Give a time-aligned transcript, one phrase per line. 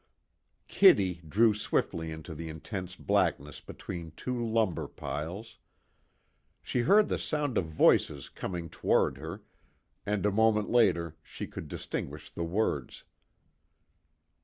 [0.67, 5.59] Kitty drew swiftly into the intense blackness between two lumber piles.
[6.63, 9.43] She heard the sound of voices coming toward her,
[10.03, 13.03] and a moment later she could distinguish the words.